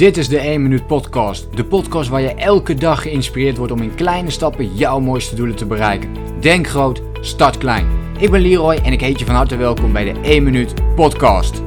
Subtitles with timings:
[0.00, 1.56] Dit is de 1 Minuut Podcast.
[1.56, 5.56] De podcast waar je elke dag geïnspireerd wordt om in kleine stappen jouw mooiste doelen
[5.56, 6.40] te bereiken.
[6.40, 8.14] Denk groot, start klein.
[8.18, 11.62] Ik ben Leroy en ik heet je van harte welkom bij de 1 Minuut Podcast.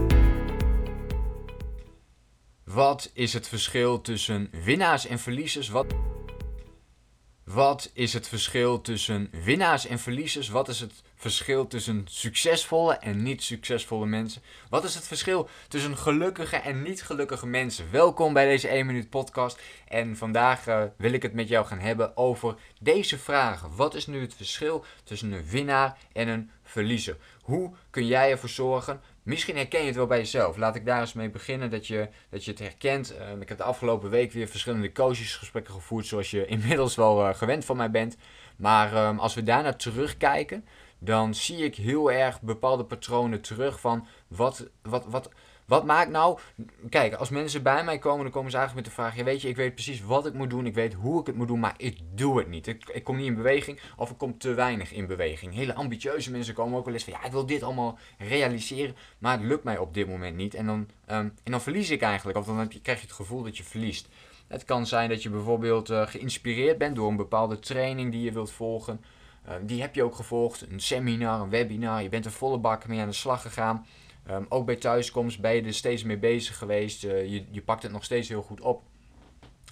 [2.63, 5.69] Wat is het verschil tussen winnaars en verliezers?
[5.69, 5.85] Wat...
[7.43, 10.49] Wat is het verschil tussen winnaars en verliezers?
[10.49, 14.41] Wat is het verschil tussen succesvolle en niet succesvolle mensen?
[14.69, 17.91] Wat is het verschil tussen gelukkige en niet gelukkige mensen?
[17.91, 19.61] Welkom bij deze 1 minuut podcast.
[19.87, 23.75] En vandaag uh, wil ik het met jou gaan hebben over deze vragen.
[23.75, 27.17] Wat is nu het verschil tussen een winnaar en een verliezer?
[27.41, 30.57] Hoe kun jij ervoor zorgen Misschien herken je het wel bij jezelf.
[30.57, 33.13] Laat ik daar eens mee beginnen dat je, dat je het herkent.
[33.19, 37.35] Uh, ik heb de afgelopen week weer verschillende coachesgesprekken gevoerd, zoals je inmiddels wel uh,
[37.35, 38.17] gewend van mij bent.
[38.55, 40.65] Maar um, als we daarna terugkijken,
[41.03, 45.29] dan zie ik heel erg bepaalde patronen terug van wat, wat, wat,
[45.65, 46.39] wat maakt nou...
[46.89, 49.17] Kijk, als mensen bij mij komen, dan komen ze eigenlijk met de vraag...
[49.17, 51.35] Ja, weet je, ik weet precies wat ik moet doen, ik weet hoe ik het
[51.35, 52.67] moet doen, maar ik doe het niet.
[52.67, 55.53] Ik, ik kom niet in beweging of ik kom te weinig in beweging.
[55.53, 57.13] Hele ambitieuze mensen komen ook wel eens van...
[57.13, 60.53] Ja, ik wil dit allemaal realiseren, maar het lukt mij op dit moment niet.
[60.53, 63.57] En dan, um, en dan verlies ik eigenlijk, of dan krijg je het gevoel dat
[63.57, 64.07] je verliest.
[64.47, 68.31] Het kan zijn dat je bijvoorbeeld uh, geïnspireerd bent door een bepaalde training die je
[68.31, 69.01] wilt volgen...
[69.47, 72.01] Uh, die heb je ook gevolgd, een seminar, een webinar.
[72.01, 73.85] Je bent er volle bak mee aan de slag gegaan.
[74.29, 77.03] Um, ook bij thuiskomst ben je er steeds mee bezig geweest.
[77.03, 78.81] Uh, je, je pakt het nog steeds heel goed op.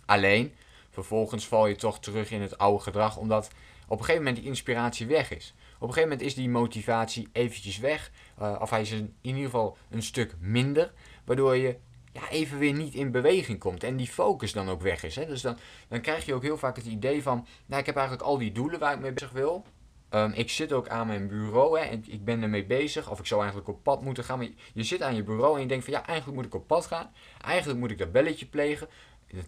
[0.06, 0.54] Alleen,
[0.90, 3.50] vervolgens val je toch terug in het oude gedrag, omdat
[3.88, 5.54] op een gegeven moment die inspiratie weg is.
[5.76, 8.12] Op een gegeven moment is die motivatie eventjes weg,
[8.42, 10.94] uh, of hij is in ieder geval een stuk minder,
[11.26, 11.78] waardoor je
[12.12, 15.16] ja, even weer niet in beweging komt en die focus dan ook weg is.
[15.16, 15.26] Hè?
[15.26, 18.28] Dus dan, dan krijg je ook heel vaak het idee van, nou ik heb eigenlijk
[18.28, 19.66] al die doelen waar ik mee bezig wil,
[20.14, 23.10] Um, ik zit ook aan mijn bureau hè, en ik ben ermee bezig.
[23.10, 24.38] Of ik zou eigenlijk op pad moeten gaan.
[24.38, 26.68] Maar je, zit aan je bureau en je denkt van ja, eigenlijk moet ik op
[26.68, 27.12] pad gaan.
[27.42, 28.88] Eigenlijk moet ik dat belletje plegen.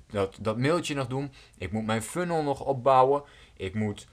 [0.07, 1.31] Dat, dat, mailtje nog doen.
[1.57, 3.23] Ik moet mijn funnel nog opbouwen.
[3.57, 4.07] Ik moet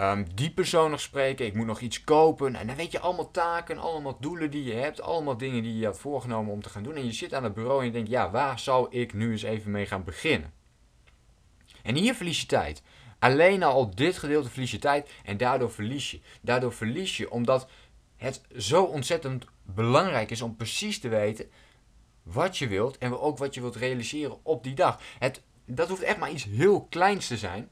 [0.00, 1.46] um, die persoon nog spreken.
[1.46, 2.56] Ik moet nog iets kopen.
[2.56, 5.00] En dan weet je allemaal taken, allemaal doelen die je hebt.
[5.00, 6.96] Allemaal dingen die je had voorgenomen om te gaan doen.
[6.96, 9.42] En je zit aan het bureau en je denkt ja, waar zou ik nu eens
[9.42, 10.52] even mee gaan beginnen?
[11.82, 12.82] En hier verlies je tijd.
[13.18, 16.20] Alleen al op dit gedeelte verlies je tijd en daardoor verlies je.
[16.40, 17.68] Daardoor verlies je omdat
[18.16, 21.50] het zo ontzettend belangrijk is om precies te weten
[22.22, 25.00] wat je wilt en ook wat je wilt realiseren op die dag.
[25.18, 27.68] Het, dat hoeft echt maar iets heel kleins te zijn.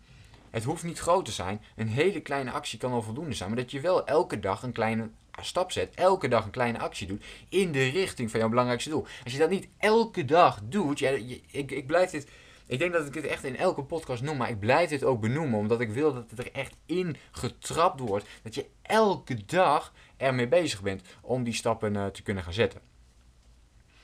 [0.52, 1.60] Het hoeft niet groot te zijn.
[1.76, 3.48] Een hele kleine actie kan al voldoende zijn.
[3.48, 5.94] Maar dat je wel elke dag een kleine stap zet.
[5.94, 7.24] Elke dag een kleine actie doet.
[7.48, 9.06] In de richting van jouw belangrijkste doel.
[9.24, 10.98] Als je dat niet elke dag doet.
[10.98, 11.10] Ja,
[11.50, 12.28] ik, ik blijf dit
[12.72, 15.20] ik denk dat ik het echt in elke podcast noem, maar ik blijf dit ook
[15.20, 18.26] benoemen, omdat ik wil dat het er echt in getrapt wordt.
[18.42, 22.80] Dat je elke dag ermee bezig bent om die stappen uh, te kunnen gaan zetten.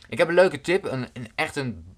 [0.08, 1.96] Ik heb een leuke tip, een, een, echt een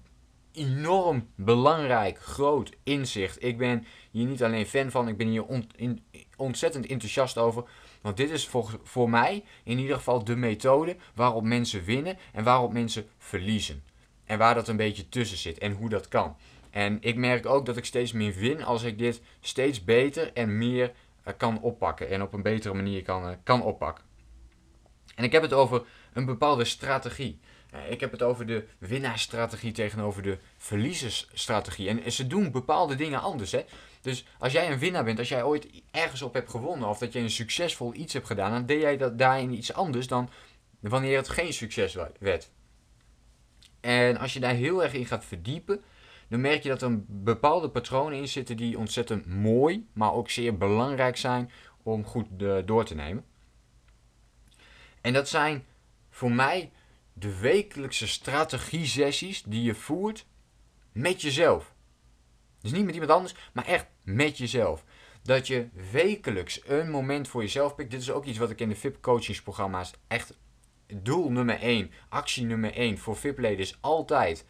[0.53, 3.43] enorm belangrijk, groot inzicht.
[3.43, 5.45] Ik ben hier niet alleen fan van, ik ben hier
[6.35, 7.63] ontzettend enthousiast over.
[8.01, 12.43] Want dit is voor, voor mij in ieder geval de methode waarop mensen winnen en
[12.43, 13.83] waarop mensen verliezen.
[14.25, 16.35] En waar dat een beetje tussen zit en hoe dat kan.
[16.69, 20.57] En ik merk ook dat ik steeds meer win als ik dit steeds beter en
[20.57, 20.91] meer
[21.27, 22.09] uh, kan oppakken.
[22.09, 24.03] En op een betere manier kan, uh, kan oppakken.
[25.15, 25.83] En ik heb het over
[26.13, 27.39] een bepaalde strategie.
[27.73, 31.89] Uh, ik heb het over de winnaarsstrategie tegenover de verliezersstrategie.
[31.89, 33.51] En ze doen bepaalde dingen anders.
[33.51, 33.65] Hè?
[34.01, 37.13] Dus als jij een winnaar bent, als jij ooit ergens op hebt gewonnen of dat
[37.13, 40.29] je een succesvol iets hebt gedaan, dan deed jij dat daarin iets anders dan
[40.79, 42.49] wanneer het geen succes werd.
[43.79, 45.83] En als je daar heel erg in gaat verdiepen,
[46.27, 50.57] dan merk je dat er bepaalde patronen in zitten die ontzettend mooi, maar ook zeer
[50.57, 51.51] belangrijk zijn
[51.83, 52.27] om goed
[52.65, 53.25] door te nemen.
[55.01, 55.65] En dat zijn
[56.09, 56.71] voor mij
[57.13, 60.25] de wekelijkse strategie-sessies die je voert
[60.91, 61.73] met jezelf.
[62.61, 64.83] Dus niet met iemand anders, maar echt met jezelf.
[65.23, 67.91] Dat je wekelijks een moment voor jezelf pikt.
[67.91, 70.37] Dit is ook iets wat ik in de VIP coachingsprogramma's echt
[70.93, 74.45] doel nummer 1, actie nummer 1 voor VIP-leden is altijd.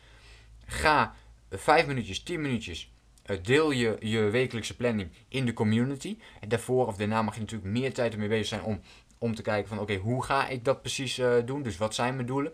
[0.65, 1.15] Ga
[1.50, 2.91] 5 minuutjes, 10 minuutjes.
[3.24, 6.18] Eh, deel je je wekelijkse planning in de community.
[6.39, 8.81] En daarvoor of daarna mag je natuurlijk meer tijd ermee bezig zijn om,
[9.21, 11.63] om te kijken van oké, hoe ga ik dat precies uh, doen?
[11.63, 12.53] Dus wat zijn mijn doelen?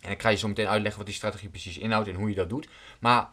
[0.00, 2.34] En ik ga je zo meteen uitleggen wat die strategie precies inhoudt en hoe je
[2.34, 2.68] dat doet.
[3.00, 3.28] Maar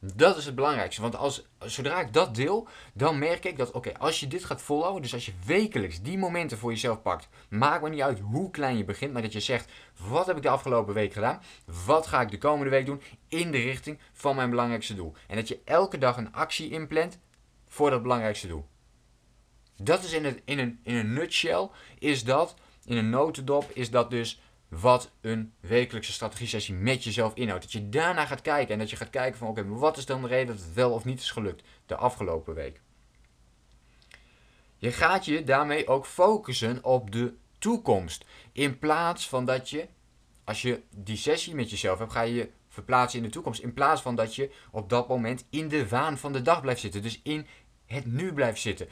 [0.00, 1.02] dat is het belangrijkste.
[1.02, 4.62] Want als, zodra ik dat deel, dan merk ik dat, oké, als je dit gaat
[4.62, 8.50] volhouden, dus als je wekelijks die momenten voor jezelf pakt, maakt me niet uit hoe
[8.50, 9.72] klein je begint, maar dat je zegt,
[10.08, 11.42] wat heb ik de afgelopen week gedaan?
[11.86, 15.14] Wat ga ik de komende week doen in de richting van mijn belangrijkste doel?
[15.26, 17.18] En dat je elke dag een actie inplant
[17.68, 18.66] voor dat belangrijkste doel.
[19.82, 22.54] Dat is in, het, in, een, in een nutshell, is dat,
[22.84, 27.62] in een notendop, is dat dus wat een wekelijkse strategie-sessie met jezelf inhoudt.
[27.62, 30.22] Dat je daarna gaat kijken en dat je gaat kijken van oké, wat is dan
[30.22, 32.80] de reden dat het wel of niet is gelukt de afgelopen week.
[34.76, 38.24] Je gaat je daarmee ook focussen op de toekomst.
[38.52, 39.86] In plaats van dat je,
[40.44, 43.60] als je die sessie met jezelf hebt, ga je je verplaatsen in de toekomst.
[43.60, 46.80] In plaats van dat je op dat moment in de waan van de dag blijft
[46.80, 47.02] zitten.
[47.02, 47.46] Dus in
[47.86, 48.88] het nu blijft zitten.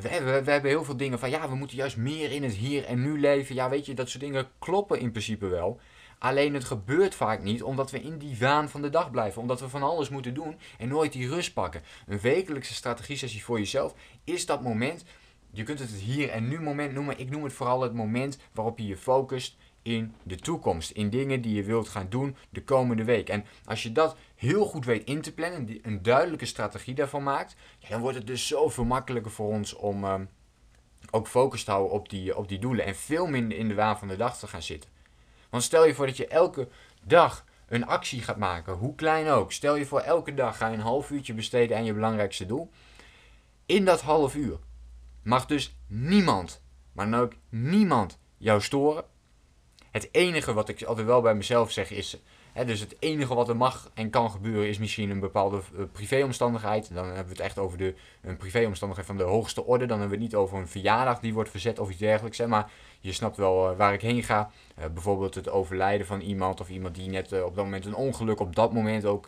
[0.00, 2.54] We hebben, we hebben heel veel dingen van ja, we moeten juist meer in het
[2.54, 3.54] hier en nu leven.
[3.54, 5.80] Ja, weet je, dat soort dingen kloppen in principe wel.
[6.18, 9.40] Alleen het gebeurt vaak niet omdat we in die waan van de dag blijven.
[9.40, 11.82] Omdat we van alles moeten doen en nooit die rust pakken.
[12.06, 13.94] Een wekelijkse strategie-sessie voor jezelf
[14.24, 15.04] is dat moment.
[15.50, 17.18] Je kunt het het hier en nu moment noemen.
[17.18, 20.90] Ik noem het vooral het moment waarop je je focust in de toekomst.
[20.90, 23.28] In dingen die je wilt gaan doen de komende week.
[23.28, 27.56] En als je dat heel goed weet in te plannen, een duidelijke strategie daarvan maakt,
[27.88, 30.28] dan wordt het dus zoveel makkelijker voor ons om um,
[31.10, 32.84] ook focus te houden op die, op die doelen.
[32.84, 34.90] En veel minder in de waan van de dag te gaan zitten.
[35.50, 36.68] Want stel je voor dat je elke
[37.02, 39.52] dag een actie gaat maken, hoe klein ook.
[39.52, 42.70] Stel je voor elke dag ga je een half uurtje besteden aan je belangrijkste doel.
[43.66, 44.58] In dat half uur
[45.22, 49.04] mag dus niemand, maar dan ook niemand jou storen.
[49.94, 52.18] Het enige wat ik altijd wel bij mezelf zeg is.
[52.52, 55.84] Hè, dus het enige wat er mag en kan gebeuren is misschien een bepaalde uh,
[55.92, 56.94] privéomstandigheid.
[56.94, 59.86] Dan hebben we het echt over de, een privéomstandigheid van de hoogste orde.
[59.86, 62.38] Dan hebben we het niet over een verjaardag die wordt verzet of iets dergelijks.
[62.38, 62.70] Maar
[63.00, 64.50] je snapt wel uh, waar ik heen ga.
[64.78, 68.40] Uh, bijvoorbeeld het overlijden van iemand of iemand die net op dat moment een ongeluk
[68.40, 69.26] op dat moment ook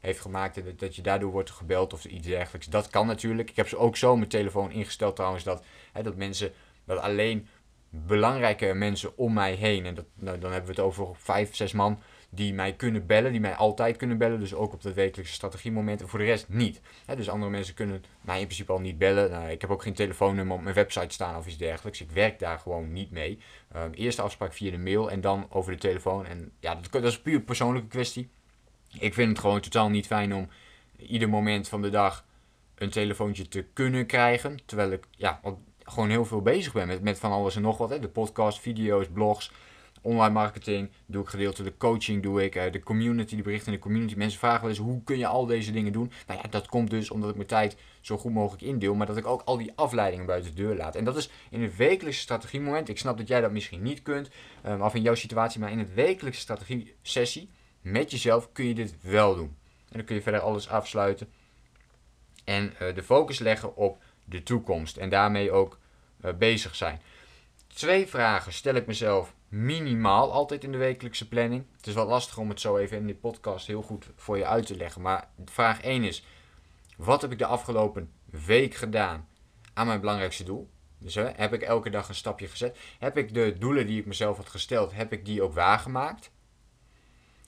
[0.00, 0.64] heeft gemaakt.
[0.64, 2.66] Dat, dat je daardoor wordt gebeld of iets dergelijks.
[2.66, 3.50] Dat kan natuurlijk.
[3.50, 6.52] Ik heb ze ook zo mijn telefoon ingesteld trouwens dat, hè, dat mensen
[6.84, 7.48] dat alleen
[8.06, 9.86] belangrijke mensen om mij heen.
[9.86, 11.98] En dat, nou, dan hebben we het over vijf, zes man
[12.30, 14.40] die mij kunnen bellen, die mij altijd kunnen bellen.
[14.40, 16.08] Dus ook op de wekelijkse strategiemomenten.
[16.08, 16.80] Voor de rest niet.
[17.16, 19.30] dus andere mensen kunnen mij in principe al niet bellen.
[19.30, 22.00] Nou, ik heb ook geen telefoonnummer op mijn website staan of iets dergelijks.
[22.00, 23.38] Ik werk daar gewoon niet mee.
[23.76, 26.26] Um, eerste afspraak via de mail en dan over de telefoon.
[26.26, 28.28] En ja, dat, dat is puur persoonlijke kwestie.
[28.98, 30.48] Ik vind het gewoon totaal niet fijn om
[30.96, 32.24] ieder moment van de dag
[32.74, 34.58] een telefoontje te kunnen krijgen.
[34.64, 35.40] Terwijl ik ja,
[35.84, 37.90] gewoon heel veel bezig ben met, met van alles en nog wat.
[37.90, 37.98] Hè.
[37.98, 39.50] De podcast, video's, blogs,
[40.00, 40.90] online marketing.
[41.06, 44.14] Doe ik gedeeltelijk coaching, doe ik uh, de community, de berichten in de community.
[44.16, 46.12] Mensen vragen wel eens hoe kun je al deze dingen doen.
[46.26, 48.94] Nou ja, dat komt dus omdat ik mijn tijd zo goed mogelijk indeel.
[48.94, 50.96] Maar dat ik ook al die afleidingen buiten de deur laat.
[50.96, 52.88] En dat is in een wekelijkse strategiemoment.
[52.88, 54.30] Ik snap dat jij dat misschien niet kunt.
[54.66, 55.60] Um, af in jouw situatie.
[55.60, 57.48] Maar in het wekelijkse strategie sessie
[57.80, 59.56] met jezelf kun je dit wel doen.
[59.88, 61.28] En dan kun je verder alles afsluiten.
[62.44, 64.96] En uh, de focus leggen op de toekomst.
[64.96, 65.78] En daarmee ook
[66.24, 67.00] uh, bezig zijn.
[67.66, 71.64] Twee vragen stel ik mezelf minimaal altijd in de wekelijkse planning.
[71.76, 74.46] Het is wel lastig om het zo even in die podcast heel goed voor je
[74.46, 75.02] uit te leggen.
[75.02, 76.24] Maar vraag 1 is:
[76.96, 79.28] wat heb ik de afgelopen week gedaan
[79.72, 80.70] aan mijn belangrijkste doel?
[80.98, 82.78] Dus hè, heb ik elke dag een stapje gezet?
[82.98, 86.30] Heb ik de doelen die ik mezelf had gesteld, heb ik die ook waargemaakt?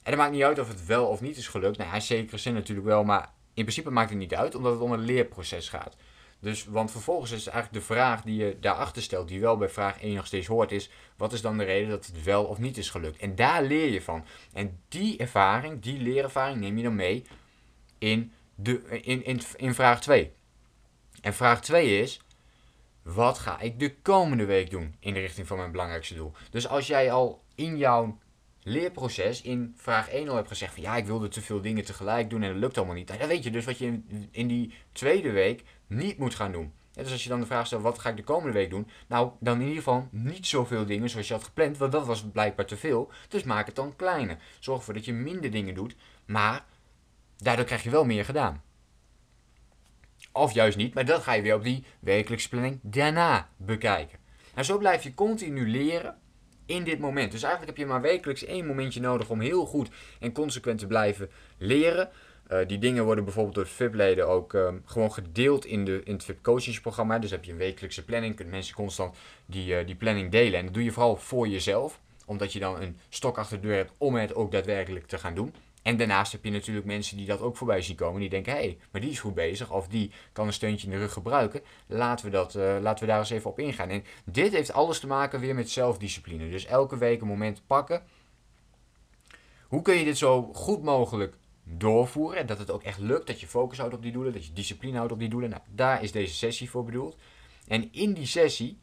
[0.03, 1.77] En dat maakt niet uit of het wel of niet is gelukt.
[1.77, 4.81] Nou, in zekere zin natuurlijk wel, maar in principe maakt het niet uit, omdat het
[4.81, 5.95] om een leerproces gaat.
[6.39, 10.01] Dus, want vervolgens is eigenlijk de vraag die je daarachter stelt, die wel bij vraag
[10.01, 12.77] 1 nog steeds hoort, is: wat is dan de reden dat het wel of niet
[12.77, 13.19] is gelukt?
[13.19, 14.25] En daar leer je van.
[14.53, 17.23] En die ervaring, die leerervaring, neem je dan mee
[17.97, 20.31] in, de, in, in, vraag 2.
[21.21, 22.21] En vraag 2 is:
[23.01, 26.33] wat ga ik de komende week doen in de richting van mijn belangrijkste doel?
[26.49, 28.17] Dus als jij al in jouw
[28.63, 32.29] leerproces in vraag 1 al hebt gezegd van ja, ik wilde te veel dingen tegelijk
[32.29, 33.07] doen en dat lukt allemaal niet.
[33.07, 34.01] Dan weet je dus wat je
[34.31, 36.73] in die tweede week niet moet gaan doen.
[36.93, 38.87] dus als je dan de vraag stelt, wat ga ik de komende week doen?
[39.07, 42.23] Nou, dan in ieder geval niet zoveel dingen zoals je had gepland, want dat was
[42.31, 43.11] blijkbaar te veel.
[43.27, 44.37] Dus maak het dan kleiner.
[44.59, 46.65] Zorg ervoor dat je minder dingen doet, maar
[47.37, 48.61] daardoor krijg je wel meer gedaan.
[50.31, 54.19] Of juist niet, maar dat ga je weer op die wekelijkse planning daarna bekijken.
[54.53, 56.17] Nou, zo blijf je continu leren
[56.65, 57.31] in dit moment.
[57.31, 59.89] Dus eigenlijk heb je maar wekelijks één momentje nodig om heel goed
[60.19, 62.09] en consequent te blijven leren.
[62.51, 66.23] Uh, die dingen worden bijvoorbeeld door VIP-leden ook um, gewoon gedeeld in, de, in het
[66.23, 67.19] VIP-coachingsprogramma.
[67.19, 70.59] Dus heb je een wekelijkse planning, kunnen mensen constant die, uh, die planning delen.
[70.59, 73.75] En dat doe je vooral voor jezelf, omdat je dan een stok achter de deur
[73.75, 75.53] hebt om het ook daadwerkelijk te gaan doen.
[75.87, 78.19] En daarnaast heb je natuurlijk mensen die dat ook voorbij zien komen.
[78.19, 79.71] Die denken, hé, hey, maar die is goed bezig.
[79.71, 81.61] Of die kan een steuntje in de rug gebruiken.
[81.85, 83.89] Laten we, dat, uh, laten we daar eens even op ingaan.
[83.89, 86.49] En dit heeft alles te maken weer met zelfdiscipline.
[86.49, 88.03] Dus elke week een moment pakken.
[89.67, 91.35] Hoe kun je dit zo goed mogelijk
[91.69, 92.39] doorvoeren.
[92.39, 93.27] En dat het ook echt lukt.
[93.27, 94.33] Dat je focus houdt op die doelen.
[94.33, 95.49] Dat je discipline houdt op die doelen.
[95.49, 97.17] Nou, daar is deze sessie voor bedoeld.
[97.67, 98.79] En in die sessie.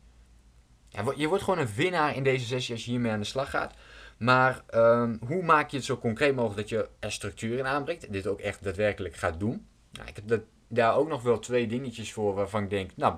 [1.17, 3.75] Je wordt gewoon een winnaar in deze sessie als je hiermee aan de slag gaat.
[4.17, 8.07] Maar um, hoe maak je het zo concreet mogelijk dat je er structuur in aanbrengt?
[8.07, 9.67] En dit ook echt daadwerkelijk gaat doen.
[9.91, 13.17] Nou, ik heb dat, daar ook nog wel twee dingetjes voor waarvan ik denk, nou,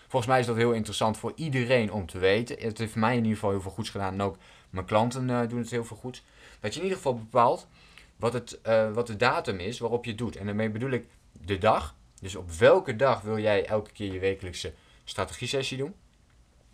[0.00, 2.58] volgens mij is dat heel interessant voor iedereen om te weten.
[2.58, 4.12] Het heeft mij in ieder geval heel veel goeds gedaan.
[4.12, 4.36] En ook
[4.70, 6.22] Mijn klanten uh, doen het heel veel goed.
[6.60, 7.68] Dat je in ieder geval bepaalt
[8.18, 10.36] wat, het, uh, wat de datum is waarop je doet.
[10.36, 11.94] En daarmee bedoel ik de dag.
[12.20, 15.94] Dus op welke dag wil jij elke keer je wekelijkse strategie-sessie doen?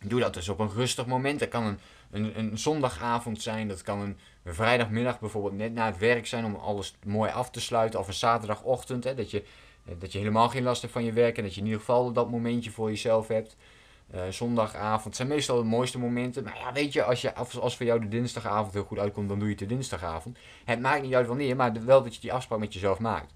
[0.05, 1.41] Doe dat dus op een rustig moment.
[1.41, 1.79] Dat kan een,
[2.11, 3.69] een, een zondagavond zijn.
[3.69, 7.51] Dat kan een, een, vrijdagmiddag bijvoorbeeld net na het werk zijn om alles mooi af
[7.51, 8.01] te sluiten.
[8.01, 9.05] Of een zaterdagochtend.
[9.05, 9.45] Hè, dat, je,
[9.99, 11.37] dat je helemaal geen last hebt van je werk.
[11.37, 13.57] En dat je in ieder geval dat momentje voor jezelf hebt.
[14.15, 16.45] Uh, zondagavond zijn meestal de mooiste momenten.
[16.45, 19.39] Maar ja, weet je, als, je, als voor jou de dinsdagavond heel goed uitkomt, dan
[19.39, 20.39] doe je het de dinsdagavond.
[20.65, 23.35] Het maakt niet uit wanneer, maar wel dat je die afspraak met jezelf maakt.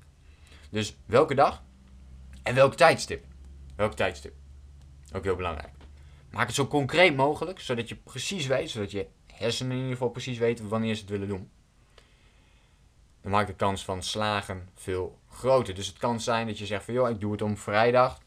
[0.71, 1.63] Dus welke dag
[2.43, 3.25] en welk tijdstip?
[3.77, 4.35] Welk tijdstip?
[5.13, 5.73] Ook heel belangrijk.
[6.31, 10.09] Maak het zo concreet mogelijk, zodat je precies weet, zodat je hersenen in ieder geval
[10.09, 11.51] precies weten wanneer ze het willen doen.
[13.23, 15.75] Dan maakt de kans van slagen veel groter.
[15.75, 18.19] Dus het kan zijn dat je zegt van joh, ik doe het om vrijdag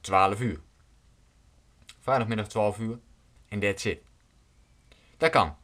[0.00, 0.60] 12 uur.
[2.10, 2.98] Vrijdagmiddag 12 uur.
[3.48, 3.98] En that's it.
[5.16, 5.56] Dat kan.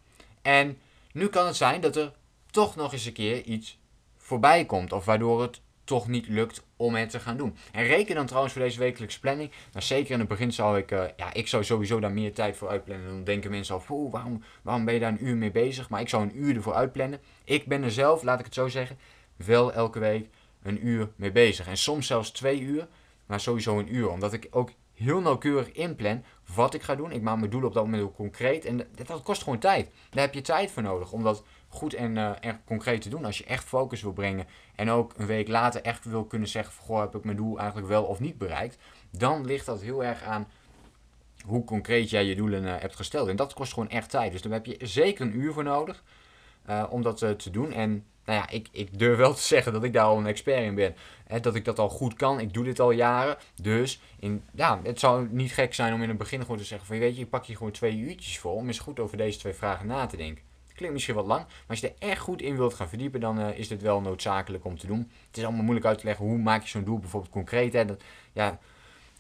[0.43, 0.79] En
[1.13, 2.13] nu kan het zijn dat er
[2.51, 3.79] toch nog eens een keer iets
[4.17, 4.93] voorbij komt.
[4.93, 7.57] Of waardoor het toch niet lukt om het te gaan doen.
[7.73, 9.51] En reken dan trouwens voor deze wekelijkse planning.
[9.73, 12.57] Nou, zeker in het begin zou ik, uh, ja, ik zou sowieso daar meer tijd
[12.57, 13.09] voor uitplannen.
[13.09, 15.89] Dan denken mensen al, waarom, waarom ben je daar een uur mee bezig?
[15.89, 17.21] Maar ik zou een uur ervoor uitplannen.
[17.45, 18.99] Ik ben er zelf, laat ik het zo zeggen,
[19.37, 20.29] wel elke week
[20.63, 21.67] een uur mee bezig.
[21.67, 22.89] En soms zelfs twee uur,
[23.27, 24.09] maar sowieso een uur.
[24.09, 26.25] Omdat ik ook heel nauwkeurig inplan
[26.55, 27.13] wat ik ga doen.
[27.13, 28.65] Ik maak mijn doelen op dat moment concreet.
[28.65, 29.91] En dat, kost gewoon tijd.
[30.11, 33.25] Daar heb je tijd voor nodig om dat goed en uh, erg concreet te doen.
[33.25, 36.75] Als je echt focus wil brengen en ook een week later echt wil kunnen zeggen:
[36.83, 38.79] Goh, heb ik mijn doel eigenlijk wel of niet bereikt?
[39.11, 40.49] Dan ligt dat heel erg aan
[41.45, 43.29] hoe concreet jij je doelen uh, hebt gesteld.
[43.29, 44.33] En dat kost gewoon echt tijd.
[44.33, 46.03] Dus daar heb je zeker een uur voor nodig
[46.69, 47.73] uh, om dat te doen.
[47.73, 50.63] En nou ja, ik, ik durf wel te zeggen dat ik daar al een expert
[50.63, 50.95] in ben.
[51.41, 52.41] Dat ik dat al goed kan.
[52.41, 53.37] Ik doe dit al jaren.
[53.63, 56.87] Dus in, ja, het zou niet gek zijn om in het begin gewoon te zeggen:
[56.87, 59.39] van weet je, ik pak hier gewoon twee uurtjes voor om eens goed over deze
[59.39, 60.45] twee vragen na te denken.
[60.75, 63.41] Klinkt misschien wat lang, maar als je er echt goed in wilt gaan verdiepen, dan
[63.41, 65.11] uh, is dit wel noodzakelijk om te doen.
[65.27, 67.73] Het is allemaal moeilijk uit te leggen hoe maak je zo'n doel bijvoorbeeld concreet.
[67.73, 67.85] Hè?
[67.85, 68.03] Dat,
[68.33, 68.59] ja,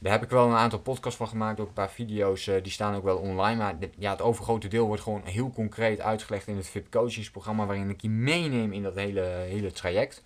[0.06, 2.72] daar heb ik wel een aantal podcasts van gemaakt, ook een paar video's, uh, die
[2.72, 3.56] staan ook wel online.
[3.56, 7.90] Maar ja, het overgrote deel wordt gewoon heel concreet uitgelegd in het VIP coachingsprogramma, waarin
[7.90, 10.24] ik je meeneem in dat hele, hele traject.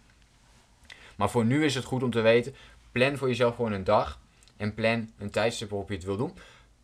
[1.17, 2.55] Maar voor nu is het goed om te weten,
[2.93, 4.21] plan voor jezelf gewoon een dag
[4.57, 6.33] en plan een tijdstip waarop je het wil doen.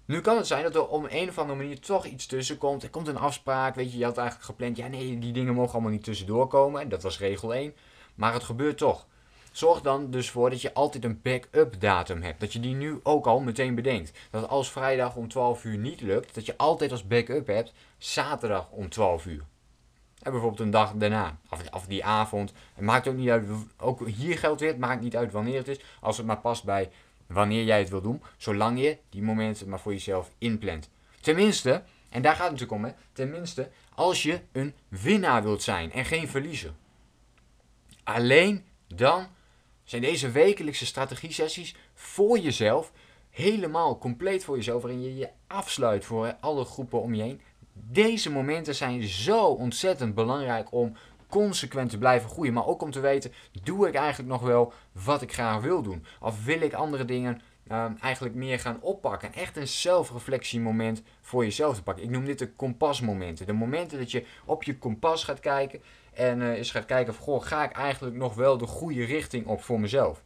[0.05, 2.83] Nu kan het zijn dat er om een of andere manier toch iets tussen komt.
[2.83, 5.73] Er komt een afspraak, weet je, je had eigenlijk gepland, ja nee, die dingen mogen
[5.73, 6.89] allemaal niet tussendoor komen.
[6.89, 7.75] Dat was regel 1.
[8.15, 9.07] Maar het gebeurt toch.
[9.57, 12.41] Zorg dan dus voor dat je altijd een backup datum hebt.
[12.41, 14.19] Dat je die nu ook al meteen bedenkt.
[14.31, 18.71] Dat als vrijdag om 12 uur niet lukt, dat je altijd als backup hebt zaterdag
[18.71, 19.43] om 12 uur.
[20.23, 21.39] En bijvoorbeeld een dag daarna,
[21.71, 22.53] of, die avond.
[22.75, 23.45] Het maakt ook niet uit,
[23.77, 25.81] ook hier geldt weer, het maakt niet uit wanneer het is.
[26.01, 26.91] Als het maar past bij
[27.27, 30.89] wanneer jij het wil doen, zolang je die momenten maar voor jezelf inplant.
[31.21, 35.93] Tenminste, en daar gaat het natuurlijk om, hè, tenminste als je een winnaar wilt zijn
[35.93, 36.73] en geen verliezer.
[38.05, 39.27] Alleen dan
[39.87, 42.93] zijn deze wekelijkse strategie-sessies voor jezelf
[43.31, 47.41] helemaal compleet voor jezelf, waarin je je afsluit voor alle groepen om je heen.
[47.73, 50.97] Deze momenten zijn zo ontzettend belangrijk om
[51.29, 52.53] consequent te blijven groeien.
[52.53, 56.05] Maar ook om te weten, doe ik eigenlijk nog wel wat ik graag wil doen?
[56.21, 57.41] Of wil ik andere dingen
[57.71, 59.35] uh, eigenlijk meer gaan oppakken?
[59.35, 62.05] Echt een zelfreflectiemoment voor jezelf te pakken.
[62.05, 63.47] Ik noem dit de kompasmomenten.
[63.47, 65.83] De momenten dat je op je kompas gaat kijken
[66.17, 69.47] en uh, eens gaat kijken of, goh, ga ik eigenlijk nog wel de goede richting
[69.47, 70.23] op voor mezelf?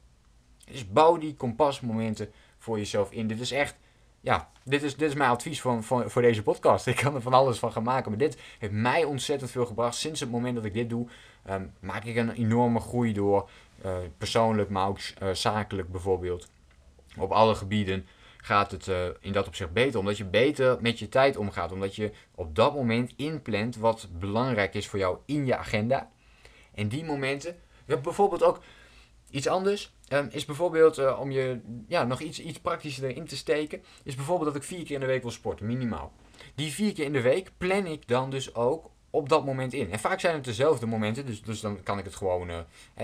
[0.65, 3.27] Dus bouw die kompasmomenten voor jezelf in.
[3.27, 3.77] Dit is echt
[4.21, 6.87] ja, dit is, dit is mijn advies van, van, voor deze podcast.
[6.93, 8.11] Ik kan er van alles van gaan maken.
[8.11, 9.95] Maar dit heeft mij ontzettend veel gebracht.
[9.95, 11.07] Sinds het moment dat ik dit doe,
[11.51, 13.49] um, maak ik een enorme groei door.
[13.85, 16.49] Uh, persoonlijk, maar ook uh, zakelijk bijvoorbeeld.
[17.17, 18.07] Op alle gebieden
[18.43, 20.01] gaat het uh, in dat opzicht beter.
[20.01, 21.73] Omdat je beter met je tijd omgaat.
[21.73, 26.11] Omdat je op dat moment inplant wat belangrijk is voor jou in je agenda.
[26.75, 27.57] En die momenten.
[27.87, 28.61] bijvoorbeeld ook
[29.31, 33.37] iets anders Um, is bijvoorbeeld uh, om je ja, nog iets, iets praktischer erin te
[33.37, 33.83] steken.
[34.03, 36.13] Is bijvoorbeeld dat ik vier keer in de week wil sporten, minimaal.
[36.55, 39.90] Die vier keer in de week plan ik dan dus ook op dat moment in.
[39.90, 42.50] En vaak zijn het dezelfde momenten, dus, dus dan kan ik het gewoon.
[42.50, 42.59] Uh,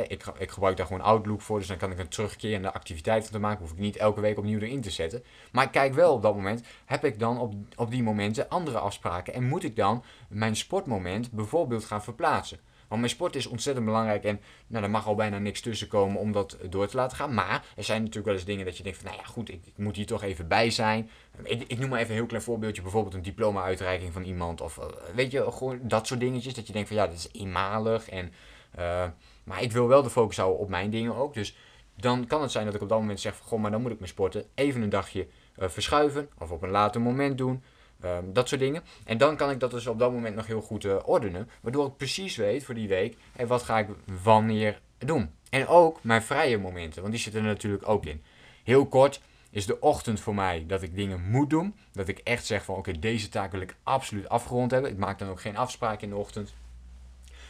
[0.09, 3.33] ik, ik gebruik daar gewoon Outlook voor, dus dan kan ik een terugkerende activiteit van
[3.33, 3.61] te maken.
[3.61, 5.23] Hoef ik niet elke week opnieuw erin te zetten.
[5.53, 8.79] Maar ik kijk wel op dat moment, heb ik dan op, op die momenten andere
[8.79, 9.35] afspraken.
[9.35, 12.59] En moet ik dan mijn sportmoment bijvoorbeeld gaan verplaatsen?
[12.89, 16.21] Want mijn sport is ontzettend belangrijk en nou, er mag al bijna niks tussen komen
[16.21, 17.35] om dat door te laten gaan.
[17.35, 19.67] Maar er zijn natuurlijk wel eens dingen dat je denkt van, nou ja goed, ik,
[19.67, 21.11] ik moet hier toch even bij zijn.
[21.43, 24.61] Ik, ik, noem maar even een heel klein voorbeeldje, bijvoorbeeld een diploma-uitreiking van iemand.
[24.61, 26.55] Of eh, weet je, gewoon dat soort dingetjes.
[26.55, 28.09] Dat je denkt van, ja, dat is eenmalig.
[28.09, 28.33] En,
[28.79, 29.05] uh,
[29.45, 31.35] maar ik wil wel de focus houden op mijn dingen ook.
[31.35, 31.57] Dus
[31.97, 33.91] dan kan het zijn dat ik op dat moment zeg van, goh, maar dan moet
[33.91, 35.27] ik mijn sporten even een dagje
[35.59, 36.29] uh, verschuiven.
[36.39, 37.63] Of op een later moment doen.
[38.01, 38.83] Ehm, dat soort dingen.
[39.05, 41.49] En dan kan ik dat dus op dat moment nog heel goed uh, ordenen.
[41.61, 43.89] Waardoor ik precies weet voor die week, hey, wat ga ik
[44.23, 45.31] wanneer doen.
[45.51, 48.23] En ook mijn vrije momenten, want die zitten er natuurlijk ook in.
[48.65, 51.75] Heel kort is de ochtend voor mij dat ik dingen moet doen.
[51.93, 54.91] Dat ik echt zeg van oké, deze taak wil ik absoluut afgerond hebben.
[54.91, 56.55] Ik maak dan ook geen afspraken in de ochtend.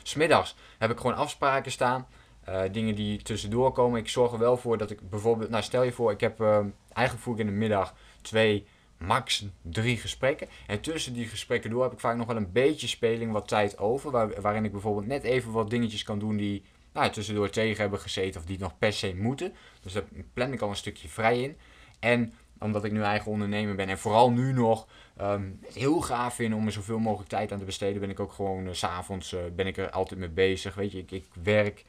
[0.02, 2.06] Smiddags heb ik gewoon afspraken staan.
[2.48, 4.00] Uh, dingen die tussendoor komen.
[4.00, 6.58] Ik zorg er wel voor dat ik bijvoorbeeld, nou stel je voor, ik heb uh,
[6.92, 8.66] eigenlijk voer ik in de middag twee,
[9.06, 10.48] max drie gesprekken.
[10.66, 13.78] En tussen die gesprekken door heb ik vaak nog wel een beetje speling, wat tijd
[13.78, 14.10] over.
[14.10, 18.00] Waar, waarin ik bijvoorbeeld net even wat dingetjes kan doen die nou, tussendoor tegen hebben
[18.00, 19.52] gezeten of die nog per se moeten.
[19.82, 21.56] Dus daar plan ik al een stukje vrij in.
[22.00, 24.86] En omdat ik nu eigen ondernemer ben en vooral nu nog
[25.20, 28.32] um, heel gaaf vind om er zoveel mogelijk tijd aan te besteden, ben ik ook
[28.32, 30.74] gewoon uh, s'avonds uh, ben ik er altijd mee bezig.
[30.74, 31.84] Weet je, ik, ik werk.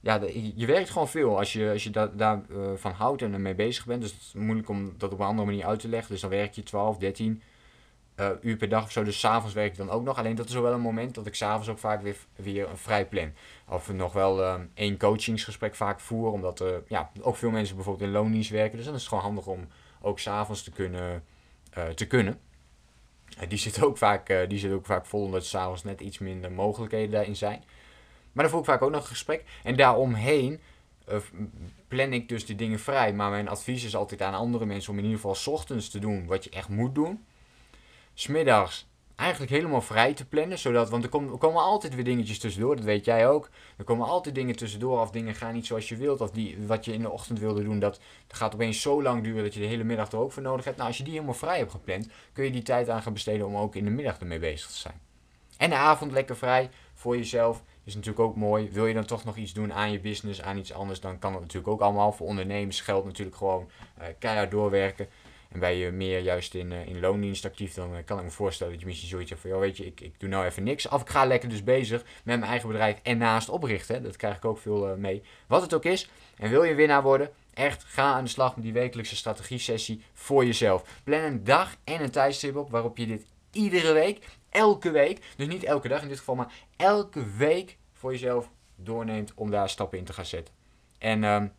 [0.00, 0.20] Ja,
[0.54, 3.54] je werkt gewoon veel als je, als je da, daar uh, van houdt en ermee
[3.54, 4.02] bezig bent.
[4.02, 6.12] Dus het is moeilijk om dat op een andere manier uit te leggen.
[6.12, 7.42] Dus dan werk je 12, 13
[8.40, 9.04] uur per dag of zo.
[9.04, 10.18] Dus s'avonds werk ik dan ook nog.
[10.18, 13.06] Alleen dat is wel een moment dat ik s'avonds ook vaak weer, weer een vrij
[13.06, 13.32] plan.
[13.68, 16.32] Of nog wel uh, één coachingsgesprek vaak voer.
[16.32, 18.76] Omdat ja, ook veel mensen bijvoorbeeld in loondienst werken.
[18.76, 19.66] Dus dan is het gewoon handig om
[20.00, 21.24] ook s'avonds te kunnen.
[21.78, 22.40] Uh, te kunnen.
[23.48, 27.10] die, zit ook vaak, die zit ook vaak vol omdat s'avonds net iets minder mogelijkheden
[27.10, 27.64] daarin zijn.
[28.38, 29.44] Maar dan voel ik vaak ook nog een gesprek.
[29.62, 30.60] En daaromheen
[31.88, 33.12] plan ik dus die dingen vrij.
[33.12, 35.98] Maar mijn advies is altijd aan andere mensen om in ieder geval s ochtends te
[35.98, 37.24] doen wat je echt moet doen.
[38.14, 40.58] Smiddags eigenlijk helemaal vrij te plannen.
[40.58, 43.50] Zodat, want er komen, er komen altijd weer dingetjes tussendoor, dat weet jij ook.
[43.76, 46.20] Er komen altijd dingen tussendoor of dingen gaan niet zoals je wilt.
[46.20, 49.42] Of die, wat je in de ochtend wilde doen, dat gaat opeens zo lang duren
[49.42, 50.76] dat je de hele middag er ook voor nodig hebt.
[50.76, 53.46] Nou, als je die helemaal vrij hebt gepland, kun je die tijd aan gaan besteden
[53.46, 55.07] om ook in de middag ermee bezig te zijn.
[55.58, 58.68] En de avond lekker vrij voor jezelf is natuurlijk ook mooi.
[58.72, 61.32] Wil je dan toch nog iets doen aan je business, aan iets anders, dan kan
[61.32, 62.12] dat natuurlijk ook allemaal.
[62.12, 65.08] Voor ondernemers geldt natuurlijk gewoon uh, keihard doorwerken.
[65.48, 68.30] En ben je meer juist in, uh, in loondienst actief, dan uh, kan ik me
[68.30, 70.62] voorstellen dat je misschien zoiets hebt van, joh, weet je, ik, ik doe nou even
[70.62, 70.88] niks.
[70.88, 74.02] Of ik ga lekker dus bezig met mijn eigen bedrijf en naast oprichten.
[74.02, 75.22] Dat krijg ik ook veel mee.
[75.46, 76.10] Wat het ook is.
[76.36, 80.44] En wil je winnaar worden, echt ga aan de slag met die wekelijkse strategie-sessie voor
[80.44, 80.84] jezelf.
[81.04, 84.26] Plan een dag en een tijdstip op waarop je dit iedere week,
[84.58, 89.32] elke week, dus niet elke dag in dit geval, maar elke week voor jezelf doorneemt
[89.34, 90.54] om daar stappen in te gaan zetten.
[90.98, 91.52] En um,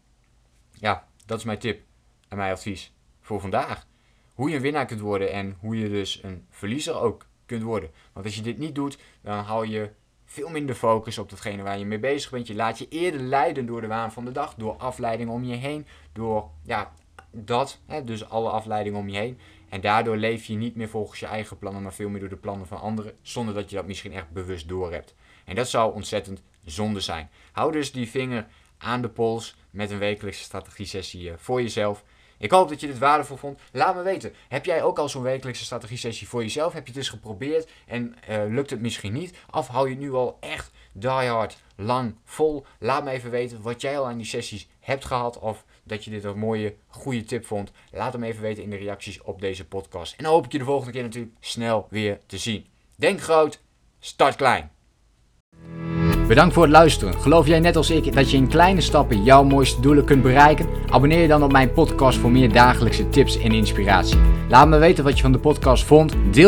[0.71, 1.81] ja, dat is mijn tip
[2.27, 3.87] en mijn advies voor vandaag.
[4.33, 7.91] Hoe je een winnaar kunt worden en hoe je dus een verliezer ook kunt worden.
[8.13, 9.89] Want als je dit niet doet, dan hou je
[10.25, 12.47] veel minder focus op datgene waar je mee bezig bent.
[12.47, 15.55] Je laat je eerder leiden door de waan van de dag, door afleidingen om je
[15.55, 16.91] heen, door ja,
[17.31, 19.39] dat, hè, dus alle afleidingen om je heen.
[19.69, 22.35] En daardoor leef je niet meer volgens je eigen plannen, maar veel meer door de
[22.35, 25.15] plannen van anderen, zonder dat je dat misschien echt bewust door hebt.
[25.45, 27.29] En dat zou ontzettend zonde zijn.
[27.51, 32.03] Hou dus die vinger aan de pols met een wekelijkse strategie-sessie voor jezelf.
[32.37, 33.59] Ik hoop dat je dit waardevol vond.
[33.71, 34.33] Laat me weten.
[34.47, 36.73] Heb jij ook al zo'n wekelijkse strategie-sessie voor jezelf?
[36.73, 39.37] Heb je het eens geprobeerd en uh, lukt het misschien niet?
[39.51, 42.65] Of hou je nu al echt die hard lang vol?
[42.79, 45.39] Laat me even weten wat jij al aan die sessies hebt gehad.
[45.39, 47.71] Of dat je dit een mooie, goede tip vond.
[47.91, 50.13] Laat hem even weten in de reacties op deze podcast.
[50.17, 52.65] En dan hoop ik je de volgende keer natuurlijk snel weer te zien.
[52.95, 53.61] Denk groot,
[53.99, 54.71] start klein.
[56.29, 57.13] Bedankt voor het luisteren.
[57.13, 60.67] Geloof jij net als ik dat je in kleine stappen jouw mooiste doelen kunt bereiken?
[60.89, 64.17] Abonneer je dan op mijn podcast voor meer dagelijkse tips en inspiratie.
[64.49, 66.13] Laat me weten wat je van de podcast vond.
[66.31, 66.47] Deel